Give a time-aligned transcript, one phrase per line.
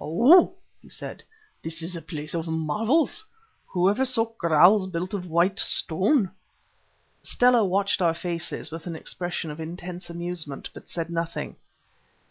[0.00, 0.50] "Ou!"
[0.80, 1.22] he said;
[1.62, 3.26] "this is a place of marvels.
[3.66, 6.30] Who ever saw kraals built of white stone?"
[7.20, 11.56] Stella watched our faces with an expression of intense amusement, but said nothing.